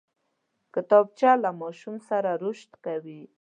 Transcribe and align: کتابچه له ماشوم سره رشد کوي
کتابچه 0.73 1.31
له 1.43 1.49
ماشوم 1.61 1.95
سره 2.09 2.31
رشد 2.43 2.71
کوي 2.85 3.21